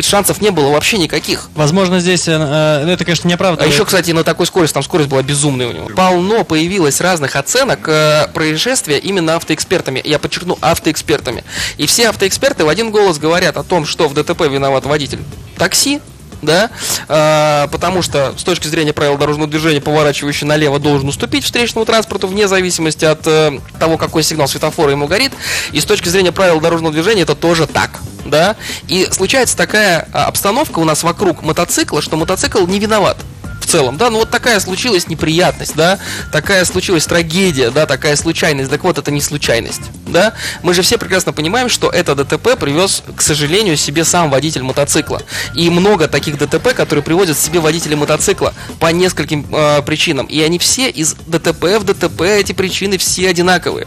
Шансов 0.00 0.40
не 0.40 0.50
было 0.50 0.70
вообще 0.70 0.98
никаких. 0.98 1.48
Возможно, 1.54 2.00
здесь, 2.00 2.28
э, 2.28 2.32
э, 2.32 2.90
это, 2.90 3.04
конечно, 3.04 3.28
не 3.28 3.34
А 3.34 3.66
еще, 3.66 3.84
кстати, 3.84 4.10
на 4.10 4.24
такой 4.24 4.46
скорости, 4.46 4.74
там 4.74 4.82
скорость 4.82 5.08
была 5.08 5.22
безумная 5.22 5.68
у 5.68 5.72
него. 5.72 5.88
Полно 5.96 6.44
появилось 6.44 7.00
разных 7.00 7.36
оценок 7.36 7.88
э, 7.88 8.28
происшествия 8.34 8.98
именно 8.98 9.36
автоэкспертами. 9.36 10.00
Я 10.04 10.18
подчеркну, 10.18 10.58
автоэкспертами. 10.60 11.44
И 11.76 11.86
все 11.86 12.08
автоэксперты 12.08 12.64
в 12.64 12.68
один 12.68 12.90
голос 12.90 13.18
говорят 13.18 13.56
о 13.56 13.62
том, 13.62 13.86
что 13.86 14.08
в 14.08 14.14
ДТП 14.14 14.42
виноват 14.42 14.84
водитель 14.84 15.20
такси, 15.56 16.00
да, 16.42 16.70
э, 17.08 17.68
потому 17.70 18.02
что 18.02 18.34
с 18.36 18.42
точки 18.42 18.68
зрения 18.68 18.92
правил 18.92 19.16
дорожного 19.16 19.50
движения 19.50 19.80
поворачивающий 19.80 20.46
налево 20.46 20.78
должен 20.78 21.08
уступить 21.08 21.44
встречному 21.44 21.84
транспорту 21.84 22.28
вне 22.28 22.48
зависимости 22.48 23.04
от 23.04 23.26
э, 23.26 23.58
того, 23.78 23.96
какой 23.96 24.22
сигнал 24.22 24.48
светофора 24.48 24.90
ему 24.90 25.06
горит, 25.06 25.32
и 25.72 25.80
с 25.80 25.84
точки 25.84 26.08
зрения 26.08 26.32
правил 26.32 26.60
дорожного 26.60 26.92
движения 26.92 27.22
это 27.22 27.34
тоже 27.34 27.66
так, 27.66 28.00
да, 28.30 28.56
и 28.86 29.08
случается 29.10 29.56
такая 29.56 30.08
а, 30.12 30.26
обстановка 30.26 30.78
у 30.78 30.84
нас 30.84 31.02
вокруг 31.02 31.42
мотоцикла, 31.42 32.02
что 32.02 32.16
мотоцикл 32.16 32.66
не 32.66 32.78
виноват 32.78 33.18
в 33.60 33.66
целом, 33.66 33.98
да, 33.98 34.08
ну 34.08 34.20
вот 34.20 34.30
такая 34.30 34.60
случилась 34.60 35.08
неприятность, 35.08 35.74
да, 35.76 35.98
такая 36.32 36.64
случилась 36.64 37.04
трагедия, 37.04 37.70
да, 37.70 37.86
такая 37.86 38.16
случайность, 38.16 38.70
так 38.70 38.82
вот 38.82 38.98
это 38.98 39.10
не 39.10 39.20
случайность, 39.20 39.82
да, 40.06 40.32
мы 40.62 40.72
же 40.72 40.82
все 40.82 40.96
прекрасно 40.96 41.32
понимаем, 41.32 41.68
что 41.68 41.90
это 41.90 42.14
ДТП 42.14 42.58
привез, 42.58 43.02
к 43.14 43.20
сожалению, 43.20 43.76
себе 43.76 44.04
сам 44.04 44.30
водитель 44.30 44.62
мотоцикла, 44.62 45.22
и 45.54 45.68
много 45.70 46.08
таких 46.08 46.38
ДТП, 46.38 46.74
которые 46.74 47.02
привозят 47.02 47.38
себе 47.38 47.60
водители 47.60 47.94
мотоцикла 47.94 48.54
по 48.80 48.86
нескольким 48.86 49.46
э, 49.52 49.82
причинам, 49.82 50.26
и 50.26 50.40
они 50.40 50.58
все 50.58 50.88
из 50.88 51.14
ДТП 51.26 51.64
в 51.78 51.84
ДТП, 51.84 52.22
эти 52.22 52.52
причины 52.52 52.96
все 52.96 53.28
одинаковые, 53.28 53.86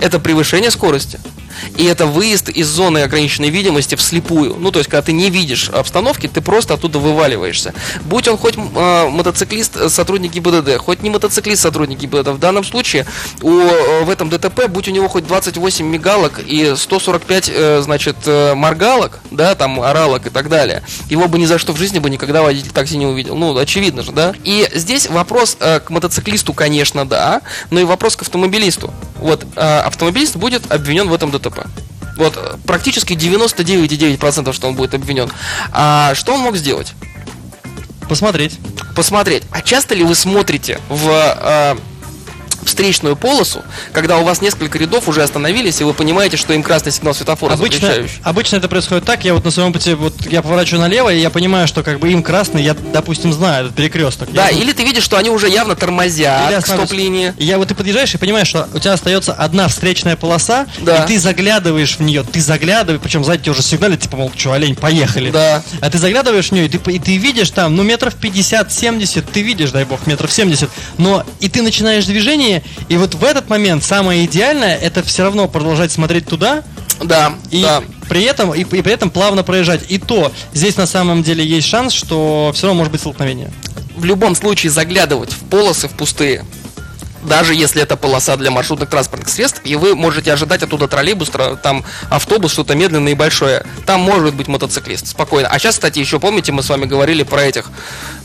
это 0.00 0.18
превышение 0.18 0.70
скорости, 0.70 1.18
И 1.76 1.84
это 1.84 2.06
выезд 2.06 2.48
из 2.48 2.68
зоны 2.68 2.98
ограниченной 2.98 3.50
видимости 3.50 3.94
вслепую. 3.94 4.56
Ну, 4.58 4.70
то 4.70 4.78
есть, 4.78 4.90
когда 4.90 5.02
ты 5.02 5.12
не 5.12 5.30
видишь 5.30 5.68
обстановки, 5.68 6.26
ты 6.26 6.40
просто 6.40 6.74
оттуда 6.74 6.98
вываливаешься. 6.98 7.74
Будь 8.02 8.28
он 8.28 8.36
хоть 8.36 8.56
э, 8.56 9.08
мотоциклист, 9.08 9.90
сотрудник 9.90 10.32
ГИБДД, 10.32 10.78
хоть 10.78 11.02
не 11.02 11.10
мотоциклист, 11.10 11.62
сотрудник 11.62 11.98
ГИБДД. 11.98 12.28
В 12.28 12.38
данном 12.38 12.64
случае 12.64 13.06
у, 13.42 13.50
э, 13.50 14.04
в 14.04 14.10
этом 14.10 14.30
ДТП, 14.30 14.68
будь 14.68 14.88
у 14.88 14.90
него 14.90 15.08
хоть 15.08 15.26
28 15.26 15.86
мигалок 15.86 16.40
и 16.46 16.74
145, 16.76 17.50
э, 17.52 17.80
значит, 17.82 18.16
э, 18.26 18.54
моргалок, 18.54 19.20
да, 19.30 19.54
там, 19.54 19.80
оралок 19.80 20.26
и 20.26 20.30
так 20.30 20.48
далее, 20.48 20.82
его 21.08 21.28
бы 21.28 21.38
ни 21.38 21.46
за 21.46 21.58
что 21.58 21.72
в 21.72 21.78
жизни 21.78 21.98
бы 21.98 22.10
никогда 22.10 22.42
водитель 22.42 22.70
такси 22.70 22.96
не 22.96 23.06
увидел. 23.06 23.36
Ну, 23.36 23.56
очевидно 23.56 24.02
же, 24.02 24.12
да? 24.12 24.34
И 24.44 24.68
здесь 24.74 25.08
вопрос 25.08 25.56
э, 25.60 25.80
к 25.80 25.90
мотоциклисту, 25.90 26.52
конечно, 26.52 27.06
да, 27.06 27.42
но 27.70 27.80
и 27.80 27.84
вопрос 27.84 28.16
к 28.16 28.22
автомобилисту. 28.22 28.92
Вот, 29.16 29.44
э, 29.56 29.78
автомобилист 29.80 30.36
будет 30.36 30.70
обвинен 30.70 31.08
в 31.08 31.14
этом 31.14 31.30
ДТП. 31.30 31.43
Вот, 32.16 32.36
э, 32.36 32.56
практически 32.66 33.14
99,9% 33.14 34.52
что 34.52 34.68
он 34.68 34.74
будет 34.74 34.94
обвинен. 34.94 35.30
А 35.72 36.14
что 36.14 36.34
он 36.34 36.40
мог 36.40 36.56
сделать? 36.56 36.92
Посмотреть. 38.08 38.58
Посмотреть. 38.94 39.44
А 39.50 39.62
часто 39.62 39.94
ли 39.94 40.04
вы 40.04 40.14
смотрите 40.14 40.80
в 40.88 41.08
э, 41.08 41.76
встречную 42.64 43.16
полосу, 43.16 43.62
когда 43.92 44.18
у 44.18 44.24
вас 44.24 44.40
несколько 44.40 44.78
рядов 44.78 45.08
уже 45.08 45.22
остановились, 45.22 45.80
и 45.80 45.84
вы 45.84 45.94
понимаете, 45.94 46.36
что 46.36 46.52
им 46.52 46.62
красный 46.62 46.92
сигнал 46.92 47.14
светофора 47.14 47.52
Обычно, 47.54 47.94
обычно 48.22 48.56
это 48.56 48.68
происходит 48.68 49.04
так, 49.04 49.24
я 49.24 49.34
вот 49.34 49.44
на 49.44 49.50
своем 49.50 49.72
пути, 49.72 49.94
вот 49.94 50.14
я 50.26 50.42
поворачиваю 50.42 50.80
налево, 50.80 51.12
и 51.12 51.20
я 51.20 51.30
понимаю, 51.30 51.66
что 51.68 51.82
как 51.82 51.98
бы 52.00 52.10
им 52.10 52.22
красный, 52.22 52.62
я, 52.62 52.74
допустим, 52.92 53.32
знаю 53.32 53.66
этот 53.66 53.76
перекресток. 53.76 54.32
Да, 54.32 54.48
я, 54.48 54.58
или 54.58 54.72
ты 54.72 54.84
видишь, 54.84 55.04
что 55.04 55.16
они 55.16 55.30
уже 55.30 55.48
явно 55.48 55.76
тормозят 55.76 56.50
Или 56.50 56.60
к 56.60 56.66
стоп-линии. 56.66 57.34
Я 57.38 57.58
вот 57.58 57.68
ты 57.68 57.74
подъезжаешь 57.74 58.14
и 58.14 58.18
понимаешь, 58.18 58.48
что 58.48 58.68
у 58.72 58.78
тебя 58.78 58.92
остается 58.92 59.32
одна 59.32 59.68
встречная 59.68 60.16
полоса, 60.16 60.66
Да. 60.80 61.04
и 61.04 61.06
ты 61.08 61.18
заглядываешь 61.18 61.96
в 61.96 62.00
нее, 62.00 62.22
ты 62.24 62.40
заглядываешь, 62.40 63.00
причем 63.02 63.24
сзади 63.24 63.42
тебе 63.42 63.52
уже 63.52 63.62
сигналит, 63.62 64.00
типа, 64.00 64.16
мол, 64.16 64.32
что, 64.36 64.52
олень, 64.52 64.74
поехали. 64.76 65.30
Да. 65.30 65.62
А 65.80 65.90
ты 65.90 65.98
заглядываешь 65.98 66.48
в 66.48 66.52
нее, 66.52 66.66
и 66.66 66.68
ты, 66.68 66.92
и 66.92 66.98
ты 66.98 67.16
видишь 67.16 67.50
там, 67.50 67.76
ну, 67.76 67.82
метров 67.82 68.14
50-70, 68.20 69.24
ты 69.32 69.42
видишь, 69.42 69.70
дай 69.70 69.84
бог, 69.84 70.06
метров 70.06 70.32
70, 70.32 70.68
но 70.98 71.24
и 71.40 71.48
ты 71.48 71.62
начинаешь 71.62 72.04
движение, 72.06 72.53
и 72.88 72.96
вот 72.96 73.14
в 73.14 73.24
этот 73.24 73.48
момент 73.48 73.82
самое 73.84 74.24
идеальное, 74.26 74.76
это 74.76 75.02
все 75.02 75.22
равно 75.24 75.48
продолжать 75.48 75.90
смотреть 75.92 76.26
туда, 76.26 76.62
Да, 77.02 77.34
и 77.50 77.62
да. 77.62 77.82
при 78.08 78.22
этом 78.22 78.54
и, 78.54 78.60
и 78.60 78.64
при 78.82 78.92
этом 78.92 79.10
плавно 79.10 79.42
проезжать. 79.42 79.82
И 79.88 79.98
то 79.98 80.30
здесь 80.52 80.76
на 80.76 80.86
самом 80.86 81.22
деле 81.22 81.44
есть 81.44 81.66
шанс, 81.68 81.92
что 81.92 82.52
все 82.54 82.66
равно 82.66 82.78
может 82.78 82.92
быть 82.92 83.00
столкновение. 83.00 83.50
в 83.96 84.04
любом 84.04 84.34
случае 84.34 84.70
заглядывать 84.70 85.32
в 85.32 85.38
полосы 85.50 85.88
в 85.88 85.92
пустые. 85.92 86.44
Даже 87.24 87.54
если 87.54 87.82
это 87.82 87.96
полоса 87.96 88.36
для 88.36 88.50
маршрутных 88.50 88.88
транспортных 88.88 89.28
средств, 89.28 89.60
и 89.64 89.76
вы 89.76 89.94
можете 89.94 90.32
ожидать 90.32 90.62
оттуда 90.62 90.88
троллейбус, 90.88 91.30
там 91.62 91.84
автобус, 92.10 92.52
что-то 92.52 92.74
медленное 92.74 93.12
и 93.12 93.14
большое. 93.14 93.64
Там 93.86 94.00
может 94.00 94.34
быть 94.34 94.48
мотоциклист, 94.48 95.08
спокойно. 95.08 95.48
А 95.48 95.58
сейчас, 95.58 95.76
кстати, 95.76 95.98
еще 95.98 96.20
помните, 96.20 96.52
мы 96.52 96.62
с 96.62 96.68
вами 96.68 96.84
говорили 96.84 97.22
про 97.22 97.42
этих, 97.42 97.70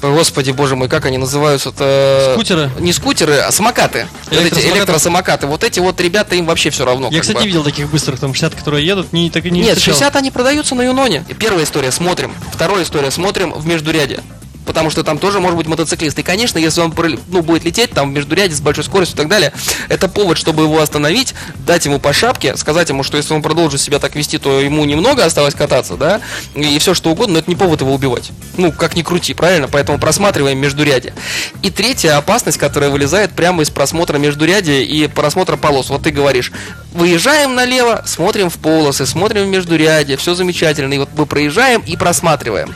господи, 0.02 0.52
боже 0.52 0.76
мой, 0.76 0.90
как 0.90 1.06
они 1.06 1.18
называются-то? 1.18 2.34
Скутеры? 2.34 2.72
Не 2.80 2.94
скутеры, 2.94 3.38
а 3.38 3.52
самокаты. 3.52 4.08
Вот 4.30 4.40
эти 4.40 4.60
Электросамокаты? 4.60 5.48
Вот 5.48 5.64
эти 5.64 5.80
вот 5.80 6.00
ребята, 6.02 6.36
им 6.36 6.46
вообще 6.46 6.70
все 6.70 6.86
равно. 6.86 7.10
Я, 7.12 7.22
кстати, 7.22 7.38
бы. 7.38 7.46
видел 7.46 7.64
таких 7.64 7.90
быстрых, 7.90 8.20
там 8.20 8.34
60, 8.34 8.56
которые 8.56 8.86
едут, 8.86 9.14
не 9.14 9.30
так 9.30 9.46
и 9.46 9.52
не 9.52 9.62
Нет, 9.62 9.78
встречал. 9.78 9.96
60 9.96 10.16
они 10.16 10.32
продаются 10.32 10.76
на 10.76 10.84
Юноне. 10.84 11.26
Первая 11.40 11.64
история, 11.64 11.92
смотрим. 11.92 12.34
Вторая 12.54 12.84
история, 12.84 13.12
смотрим 13.12 13.54
в 13.54 13.66
междуряде. 13.66 14.22
Потому 14.70 14.92
что 14.92 15.04
там 15.04 15.18
тоже 15.18 15.40
может 15.40 15.58
быть 15.58 15.66
мотоциклист. 15.66 16.20
И, 16.20 16.22
конечно, 16.22 16.60
если 16.60 16.82
он 16.82 16.94
ну, 17.30 17.42
будет 17.42 17.64
лететь 17.64 17.90
там 17.90 18.12
в 18.12 18.14
междуряде 18.14 18.54
с 18.54 18.62
большой 18.62 18.84
скоростью 18.84 19.16
и 19.16 19.18
так 19.18 19.28
далее, 19.28 19.52
это 19.88 20.08
повод, 20.08 20.38
чтобы 20.38 20.62
его 20.62 20.80
остановить, 20.80 21.34
дать 21.66 21.86
ему 21.86 21.98
по 22.00 22.14
шапке, 22.14 22.56
сказать 22.56 22.88
ему, 22.90 23.02
что 23.02 23.18
если 23.18 23.34
он 23.34 23.42
продолжит 23.42 23.82
себя 23.82 23.98
так 23.98 24.16
вести, 24.16 24.38
то 24.38 24.60
ему 24.60 24.86
немного 24.86 25.26
осталось 25.26 25.56
кататься, 25.56 25.96
да, 25.96 26.22
и 26.54 26.78
все 26.78 26.94
что 26.94 27.10
угодно, 27.10 27.34
но 27.34 27.40
это 27.40 27.50
не 27.50 27.56
повод 27.56 27.82
его 27.82 27.96
убивать. 27.96 28.32
Ну, 28.58 28.72
как 28.72 28.96
ни 28.96 29.02
крути, 29.02 29.34
правильно? 29.34 29.68
Поэтому 29.68 29.98
просматриваем 29.98 30.60
междуряде. 30.60 31.16
И 31.64 31.72
третья 31.72 32.18
опасность, 32.18 32.60
которая 32.60 32.92
вылезает 32.92 33.32
прямо 33.32 33.64
из 33.64 33.72
просмотра 33.72 34.20
междурядия 34.20 34.82
и 34.82 35.08
просмотра 35.08 35.58
полос. 35.58 35.90
Вот 35.90 36.04
ты 36.04 36.12
говоришь, 36.12 36.52
выезжаем 36.94 37.56
налево, 37.56 38.04
смотрим 38.06 38.52
в 38.52 38.60
полосы, 38.60 39.08
смотрим 39.08 39.46
в 39.46 39.48
междурядье, 39.48 40.16
все 40.16 40.36
замечательно. 40.36 40.94
И 40.94 41.00
вот 41.00 41.10
мы 41.18 41.26
проезжаем 41.26 41.82
и 41.88 41.98
просматриваем. 41.98 42.76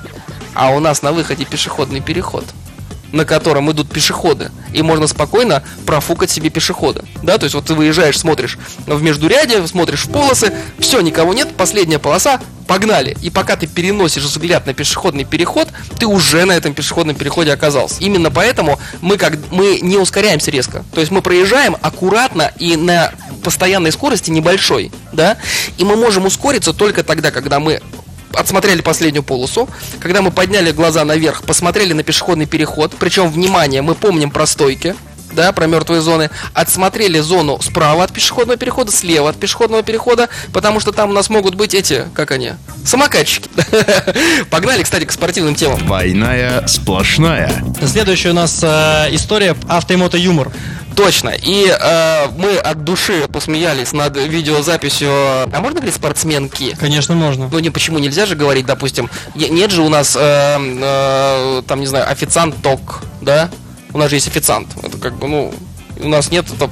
А 0.54 0.72
у 0.72 0.80
нас 0.80 1.02
на 1.02 1.12
выходе 1.12 1.46
пешеходный 1.46 2.02
переход 2.02 2.46
на 3.14 3.26
котором 3.26 3.72
идут 3.72 3.90
пешеходы, 3.90 4.52
и 4.74 4.82
можно 4.82 5.06
спокойно 5.08 5.64
профукать 5.86 6.32
себе 6.32 6.50
пешехода. 6.50 7.06
Да, 7.22 7.38
то 7.38 7.44
есть 7.46 7.54
вот 7.54 7.66
ты 7.66 7.76
выезжаешь, 7.76 8.18
смотришь 8.18 8.58
в 8.88 9.02
междуряде, 9.02 9.66
смотришь 9.68 10.06
в 10.06 10.12
полосы, 10.12 10.52
все, 10.80 11.00
никого 11.00 11.34
нет, 11.34 11.56
последняя 11.56 12.00
полоса, 12.00 12.42
погнали. 12.68 13.16
И 13.22 13.30
пока 13.30 13.56
ты 13.56 13.68
переносишь 13.68 14.24
взгляд 14.24 14.66
на 14.66 14.74
пешеходный 14.74 15.26
переход, 15.26 15.70
ты 16.00 16.08
уже 16.08 16.44
на 16.46 16.54
этом 16.54 16.74
пешеходном 16.74 17.16
переходе 17.16 17.54
оказался. 17.54 17.98
Именно 18.00 18.32
поэтому 18.32 18.80
мы 19.02 19.18
как 19.18 19.38
мы 19.52 19.80
не 19.82 19.98
ускоряемся 19.98 20.50
резко. 20.50 20.84
То 20.94 21.00
есть 21.00 21.12
мы 21.12 21.22
проезжаем 21.22 21.78
аккуратно 21.82 22.52
и 22.58 22.76
на 22.76 23.12
постоянной 23.44 23.92
скорости 23.92 24.32
небольшой, 24.32 24.92
да, 25.12 25.38
и 25.78 25.84
мы 25.84 25.96
можем 25.98 26.26
ускориться 26.26 26.74
только 26.74 27.04
тогда, 27.04 27.30
когда 27.30 27.60
мы 27.60 27.82
отсмотрели 28.34 28.82
последнюю 28.82 29.24
полосу, 29.24 29.70
когда 30.00 30.22
мы 30.22 30.32
подняли 30.32 30.72
глаза 30.72 31.06
наверх, 31.06 31.44
посмотрели 31.44 31.94
на 31.94 32.04
пешеходный 32.04 32.46
переход, 32.46 32.94
причем, 33.00 33.32
внимание, 33.32 33.82
мы 33.82 33.96
помним 33.96 34.32
про 34.32 34.46
стойки, 34.46 34.96
да, 35.34 35.52
про 35.52 35.68
мертвые 35.68 36.02
зоны, 36.02 36.30
отсмотрели 36.54 37.20
зону 37.20 37.60
справа 37.62 38.04
от 38.04 38.14
пешеходного 38.14 38.58
перехода, 38.58 38.92
слева 38.92 39.30
от 39.30 39.38
пешеходного 39.38 39.84
перехода, 39.84 40.30
потому 40.52 40.80
что 40.80 40.92
там 40.92 41.10
у 41.10 41.14
нас 41.14 41.30
могут 41.30 41.56
быть 41.56 41.74
эти, 41.74 42.06
как 42.14 42.32
они, 42.32 42.54
самокатчики. 42.86 43.50
Погнали, 44.50 44.84
кстати, 44.84 45.06
к 45.06 45.12
спортивным 45.12 45.56
темам. 45.56 45.80
Двойная 45.80 46.66
сплошная. 46.68 47.64
Следующая 47.86 48.30
у 48.30 48.34
нас 48.34 48.60
э, 48.62 49.08
история 49.12 49.56
авто 49.68 49.94
и 49.94 49.98
мото 49.98 50.18
юмор. 50.18 50.52
Точно. 50.96 51.30
И 51.30 51.68
э, 51.68 52.28
мы 52.38 52.58
от 52.58 52.84
души 52.84 53.28
посмеялись 53.28 53.94
над 53.94 54.16
видеозаписью. 54.18 55.10
А 55.10 55.60
можно 55.60 55.80
говорить 55.80 55.96
спортсменки? 55.96 56.76
Конечно, 56.80 57.16
можно. 57.16 57.50
Ну 57.52 57.60
не 57.60 57.70
почему 57.70 58.00
нельзя 58.00 58.26
же 58.26 58.36
говорить, 58.36 58.66
допустим, 58.66 59.10
не- 59.36 59.50
нет 59.50 59.72
же 59.72 59.82
у 59.82 59.90
нас 59.90 60.16
э, 60.20 60.20
э, 60.60 61.62
там 61.68 61.80
не 61.80 61.88
знаю 61.88 62.10
официант 62.10 62.56
ток, 62.62 63.02
да? 63.22 63.50
У 63.94 63.98
нас 63.98 64.10
же 64.10 64.16
есть 64.16 64.28
официант. 64.28 64.70
Это 64.82 64.98
как 64.98 65.16
бы 65.16 65.28
ну 65.28 65.54
у 66.00 66.08
нас 66.08 66.32
нет, 66.32 66.46
это, 66.54 66.70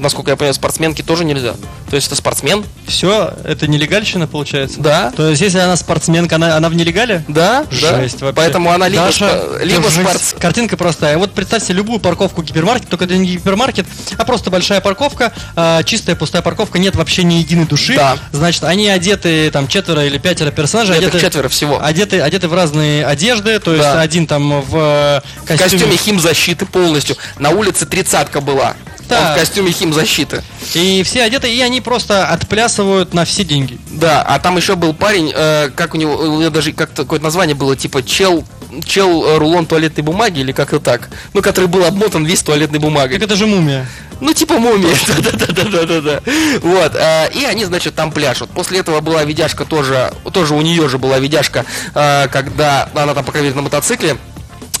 насколько 0.00 0.30
я 0.30 0.36
понимаю, 0.36 0.54
спортсменки 0.54 1.02
тоже 1.02 1.24
нельзя. 1.24 1.54
То 1.90 1.96
есть 1.96 2.06
это 2.08 2.16
спортсмен, 2.16 2.64
Все, 2.86 3.32
это 3.44 3.66
нелегальщина 3.66 4.26
получается? 4.26 4.80
да? 4.80 5.12
То 5.16 5.28
есть, 5.30 5.40
если 5.42 5.58
она 5.58 5.76
спортсменка, 5.76 6.36
она, 6.36 6.56
она 6.56 6.68
в 6.68 6.74
нелегале? 6.74 7.24
Да, 7.28 7.64
Жесть 7.70 7.82
да. 8.20 8.26
вообще. 8.26 8.32
Поэтому 8.34 8.70
она 8.72 8.88
либо, 8.88 9.04
Даша, 9.04 9.24
спо- 9.26 9.64
либо 9.64 9.88
спортс- 9.88 10.38
Картинка 10.38 10.76
простая. 10.76 11.18
Вот 11.18 11.32
представьте 11.32 11.72
любую 11.72 12.00
парковку 12.00 12.42
гипермаркет, 12.42 12.88
только 12.88 13.04
это 13.04 13.16
не 13.16 13.32
гипермаркет, 13.34 13.86
а 14.16 14.24
просто 14.24 14.50
большая 14.50 14.80
парковка, 14.80 15.32
а, 15.56 15.82
чистая 15.82 16.16
пустая 16.16 16.42
парковка, 16.42 16.78
нет 16.78 16.96
вообще 16.96 17.22
ни 17.24 17.34
единой 17.34 17.66
души. 17.66 17.94
Да. 17.96 18.16
Значит, 18.32 18.64
они 18.64 18.88
одеты, 18.88 19.50
там, 19.50 19.68
четверо 19.68 20.04
или 20.04 20.18
пятеро 20.18 20.50
персонажей, 20.50 20.94
Нет, 20.96 21.04
одеты, 21.08 21.20
четверо 21.20 21.48
всего. 21.48 21.82
одеты, 21.84 22.20
одеты 22.20 22.48
в 22.48 22.54
разные 22.54 23.04
одежды, 23.06 23.58
то 23.60 23.72
есть 23.72 23.84
Да. 23.84 24.00
один 24.00 24.26
там 24.26 24.60
в 24.62 24.76
э, 24.76 25.20
В 25.44 25.58
костюме 25.58 25.96
химзащиты 25.96 26.66
полностью. 26.66 27.16
На 27.38 27.50
улице 27.50 27.86
тридцатка 27.86 28.40
была. 28.40 28.74
Да. 29.08 29.20
Он 29.20 29.36
в 29.36 29.38
костюме 29.38 29.72
химзащиты. 29.72 30.42
И 30.74 31.02
все 31.04 31.22
одеты, 31.22 31.52
и 31.52 31.60
они 31.60 31.80
просто 31.80 32.26
отплясывают 32.28 33.14
на 33.14 33.24
все 33.24 33.44
деньги. 33.44 33.78
Да, 33.90 34.22
а 34.22 34.38
там 34.38 34.56
еще 34.56 34.76
был 34.76 34.94
парень, 34.94 35.32
э, 35.34 35.70
как 35.74 35.94
у 35.94 35.98
него, 35.98 36.14
у 36.16 36.40
него 36.40 36.50
даже 36.50 36.72
как-то 36.72 37.02
какое-то 37.02 37.24
название 37.24 37.54
было, 37.54 37.76
типа 37.76 38.02
чел, 38.02 38.44
чел 38.84 39.24
э, 39.24 39.38
рулон 39.38 39.66
туалетной 39.66 40.02
бумаги 40.02 40.40
или 40.40 40.52
как-то 40.52 40.80
так. 40.80 41.10
Ну, 41.32 41.42
который 41.42 41.66
был 41.66 41.84
обмотан 41.84 42.24
весь 42.24 42.42
туалетной 42.42 42.78
бумагой. 42.78 43.18
Как 43.18 43.26
это 43.26 43.36
же 43.36 43.46
мумия. 43.46 43.86
Ну, 44.20 44.32
типа 44.32 44.58
мумия. 44.58 44.94
Да-да-да-да-да-да. 45.22 46.20
Вот. 46.62 46.94
э, 46.94 47.30
И 47.34 47.44
они, 47.44 47.64
значит, 47.64 47.94
там 47.94 48.10
пляшут. 48.10 48.50
После 48.50 48.80
этого 48.80 49.00
была 49.00 49.24
видяшка 49.24 49.64
тоже, 49.64 50.12
тоже 50.32 50.54
у 50.54 50.62
нее 50.62 50.88
же 50.88 50.98
была 50.98 51.18
видяшка, 51.18 51.64
э, 51.94 52.28
когда 52.28 52.88
она 52.94 53.14
там, 53.14 53.24
по 53.24 53.32
крайней 53.32 53.48
мере, 53.48 53.56
на 53.56 53.62
мотоцикле 53.62 54.16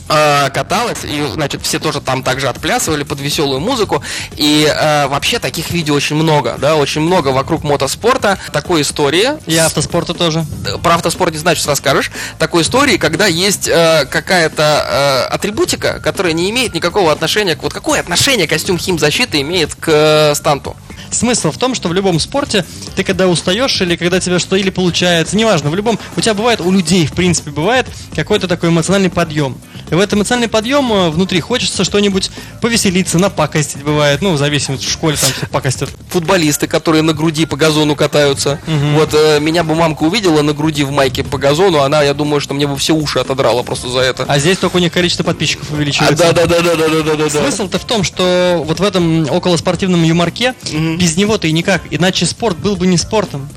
э, 0.08 0.50
каталась, 0.50 1.04
и, 1.04 1.26
значит, 1.32 1.62
все 1.62 1.78
тоже 1.78 2.00
там 2.00 2.22
также 2.22 2.48
отплясывали 2.48 3.02
под 3.02 3.20
веселую 3.20 3.60
музыку. 3.60 4.02
И 4.36 4.66
э, 4.66 5.06
вообще 5.08 5.38
таких 5.38 5.70
видео 5.70 5.94
очень 5.94 6.16
много, 6.16 6.56
да, 6.58 6.76
очень 6.76 7.00
много 7.00 7.28
вокруг 7.28 7.64
мотоспорта. 7.64 8.38
Такой 8.52 8.82
истории. 8.82 9.30
И 9.46 9.56
автоспорта 9.56 10.14
тоже. 10.14 10.44
Про 10.82 10.94
автоспорт 10.94 11.32
не 11.32 11.38
знаю, 11.38 11.56
что 11.56 11.70
расскажешь. 11.70 12.10
Такой 12.38 12.62
истории, 12.62 12.96
когда 12.96 13.26
есть 13.26 13.68
э, 13.68 14.06
какая-то 14.10 15.26
э, 15.30 15.34
атрибутика, 15.34 16.00
которая 16.00 16.32
не 16.32 16.50
имеет 16.50 16.74
никакого 16.74 17.12
отношения 17.12 17.56
к... 17.56 17.62
Вот 17.62 17.72
какое 17.72 18.00
отношение 18.00 18.46
костюм 18.46 18.78
химзащиты 18.78 19.40
имеет 19.40 19.74
к 19.74 19.88
э, 19.88 20.34
станту? 20.34 20.76
Смысл 21.10 21.52
в 21.52 21.58
том, 21.58 21.74
что 21.74 21.88
в 21.88 21.92
любом 21.92 22.18
спорте 22.18 22.64
ты 22.96 23.04
когда 23.04 23.28
устаешь 23.28 23.80
или 23.80 23.96
когда 23.96 24.18
тебе 24.20 24.38
что 24.38 24.56
или 24.56 24.70
получается, 24.70 25.36
неважно, 25.36 25.70
в 25.70 25.74
любом, 25.76 25.98
у 26.16 26.20
тебя 26.20 26.34
бывает, 26.34 26.60
у 26.60 26.70
людей 26.72 27.06
в 27.06 27.12
принципе 27.12 27.50
бывает 27.50 27.86
какой-то 28.16 28.48
такой 28.48 28.70
эмоциональный 28.70 29.10
подъем. 29.10 29.56
В 29.90 29.98
этот 29.98 30.14
эмоциональный 30.14 30.48
подъем 30.48 30.92
э, 30.92 31.10
внутри 31.10 31.40
хочется 31.40 31.84
что-нибудь 31.84 32.30
повеселиться, 32.60 33.18
напакостить 33.18 33.82
бывает. 33.82 34.22
Ну, 34.22 34.32
в 34.32 34.38
зависимости, 34.38 34.86
в 34.86 34.90
школе 34.90 35.16
там 35.16 35.30
все 35.30 35.46
пакостят. 35.46 35.90
Футболисты, 36.10 36.66
которые 36.66 37.02
на 37.02 37.12
груди 37.12 37.46
по 37.46 37.56
газону 37.56 37.94
катаются. 37.94 38.58
Вот 38.94 39.12
э, 39.12 39.40
меня 39.40 39.62
бы 39.62 39.74
мамка 39.74 40.04
увидела 40.04 40.42
на 40.42 40.52
груди 40.52 40.84
в 40.84 40.90
майке 40.90 41.22
по 41.22 41.38
газону, 41.38 41.80
она, 41.80 42.02
я 42.02 42.14
думаю, 42.14 42.40
что 42.40 42.54
мне 42.54 42.66
бы 42.66 42.76
все 42.76 42.94
уши 42.94 43.18
отодрала 43.18 43.62
просто 43.62 43.88
за 43.88 44.00
это. 44.00 44.24
А 44.26 44.38
здесь 44.38 44.58
только 44.58 44.76
у 44.76 44.80
них 44.80 44.92
количество 44.92 45.22
подписчиков 45.22 45.68
А, 45.70 45.74
увеличивается. 45.74 46.32
да, 46.32 46.32
да, 46.32 46.46
да, 46.46 46.60
да, 46.62 46.76
да, 46.76 46.88
да, 46.88 47.02
да, 47.02 47.24
да. 47.24 47.30
Смысл-то 47.30 47.78
в 47.78 47.84
том, 47.84 48.02
что 48.04 48.62
вот 48.66 48.80
в 48.80 48.82
этом 48.82 49.30
околоспортивном 49.30 50.02
юморке 50.02 50.54
без 50.72 51.16
него-то 51.16 51.46
и 51.46 51.52
никак. 51.52 51.82
Иначе 51.90 52.26
спорт 52.26 52.56
был 52.58 52.76
бы 52.76 52.86
не 52.86 52.96
спортом. 52.96 53.48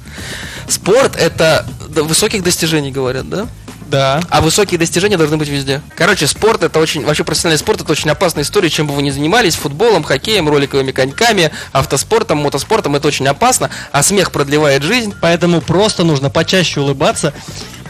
Спорт 0.68 1.16
это 1.16 1.66
до 1.90 2.04
высоких 2.04 2.44
достижений, 2.44 2.92
говорят, 2.92 3.30
да? 3.30 3.48
Да. 3.90 4.22
А 4.30 4.42
высокие 4.42 4.78
достижения 4.78 5.18
должны 5.18 5.38
быть 5.38 5.48
везде. 5.50 5.82
Короче, 5.96 6.28
спорт 6.28 6.64
это 6.64 6.80
очень, 6.80 7.06
вообще 7.06 7.24
профессиональный 7.24 7.60
спорт 7.60 7.82
это 7.82 7.92
очень 7.92 8.10
опасная 8.10 8.44
история, 8.44 8.70
чем 8.70 8.88
бы 8.88 8.94
вы 8.94 9.02
ни 9.02 9.10
занимались, 9.10 9.56
футболом, 9.56 10.04
хоккеем, 10.04 10.50
роликовыми 10.50 10.92
коньками, 10.92 11.52
автоспортом, 11.74 12.40
мотоспортом, 12.40 12.96
это 12.96 13.08
очень 13.08 13.28
опасно, 13.28 13.70
а 13.92 14.04
смех 14.04 14.32
продлевает 14.32 14.84
жизнь. 14.84 15.14
Поэтому 15.22 15.62
просто 15.62 16.04
нужно 16.04 16.30
почаще 16.30 16.82
улыбаться 16.82 17.34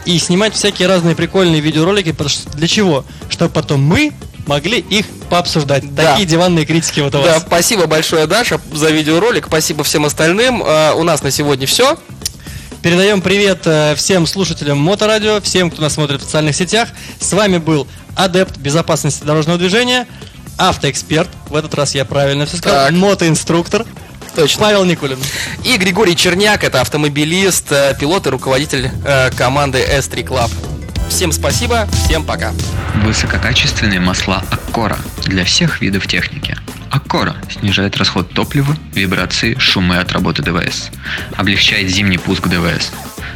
и 0.04 0.18
снимать 0.18 0.54
всякие 0.54 0.88
разные 0.88 1.14
прикольные 1.14 1.60
видеоролики. 1.60 2.14
Для 2.54 2.68
чего? 2.68 3.04
Чтобы 3.28 3.52
потом 3.52 3.82
мы 3.82 4.12
могли 4.46 4.78
их 4.78 5.04
пообсуждать. 5.28 5.94
Да. 5.94 6.12
Такие 6.12 6.26
диванные 6.26 6.64
критики 6.64 7.00
вот 7.00 7.14
у 7.14 7.22
Да, 7.22 7.34
вас. 7.34 7.42
спасибо 7.42 7.86
большое, 7.86 8.26
Даша, 8.26 8.58
за 8.72 8.88
видеоролик, 8.88 9.46
спасибо 9.46 9.84
всем 9.84 10.06
остальным. 10.06 10.62
А, 10.64 10.94
у 10.94 11.02
нас 11.02 11.22
на 11.22 11.30
сегодня 11.30 11.66
все. 11.66 11.98
Передаем 12.82 13.20
привет 13.20 13.62
э, 13.64 13.94
всем 13.96 14.24
слушателям 14.26 14.78
Моторадио, 14.78 15.40
всем, 15.40 15.70
кто 15.70 15.82
нас 15.82 15.94
смотрит 15.94 16.20
в 16.20 16.24
социальных 16.24 16.54
сетях. 16.54 16.88
С 17.18 17.32
вами 17.32 17.58
был 17.58 17.88
адепт 18.14 18.56
безопасности 18.58 19.24
дорожного 19.24 19.58
движения, 19.58 20.06
автоэксперт, 20.58 21.28
в 21.48 21.56
этот 21.56 21.74
раз 21.74 21.94
я 21.96 22.04
правильно 22.04 22.46
все 22.46 22.58
сказал, 22.58 22.86
Так. 22.86 22.92
мотоинструктор, 22.94 23.84
Точно. 24.36 24.60
Павел 24.60 24.84
Никулин. 24.84 25.18
И 25.64 25.76
Григорий 25.76 26.14
Черняк, 26.14 26.62
это 26.62 26.80
автомобилист, 26.80 27.72
э, 27.72 27.96
пилот 27.98 28.26
и 28.28 28.30
руководитель 28.30 28.90
э, 29.04 29.30
команды 29.32 29.78
S3 29.78 30.24
Club. 30.24 30.50
Всем 31.08 31.32
спасибо, 31.32 31.88
всем 32.04 32.24
пока. 32.24 32.52
Высококачественные 33.04 33.98
масла 33.98 34.44
Аккора 34.50 34.98
для 35.24 35.44
всех 35.44 35.80
видов 35.80 36.06
техники. 36.06 36.56
Аккора 36.90 37.36
снижает 37.50 37.96
расход 37.96 38.30
топлива, 38.32 38.76
вибрации, 38.94 39.56
шумы 39.58 39.98
от 39.98 40.12
работы 40.12 40.42
ДВС. 40.42 40.90
Облегчает 41.36 41.88
зимний 41.90 42.18
пуск 42.18 42.48
ДВС. 42.48 42.92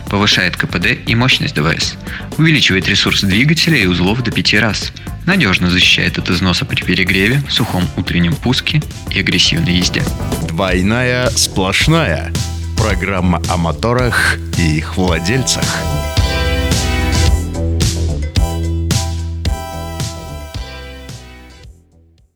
Повышает 0.08 0.56
КПД 0.56 0.88
и 1.06 1.14
мощность 1.14 1.54
ДВС. 1.54 1.94
Увеличивает 2.38 2.88
ресурс 2.88 3.22
двигателя 3.22 3.78
и 3.78 3.86
узлов 3.86 4.22
до 4.22 4.30
5 4.30 4.54
раз. 4.54 4.92
Надежно 5.26 5.70
защищает 5.70 6.18
от 6.18 6.30
износа 6.30 6.64
при 6.64 6.82
перегреве, 6.82 7.42
сухом 7.48 7.88
утреннем 7.96 8.34
пуске 8.34 8.82
и 9.10 9.20
агрессивной 9.20 9.74
езде. 9.74 10.02
Двойная 10.48 11.30
сплошная. 11.30 12.32
Программа 12.76 13.40
о 13.48 13.56
моторах 13.56 14.36
и 14.58 14.78
их 14.78 14.96
владельцах. 14.96 15.64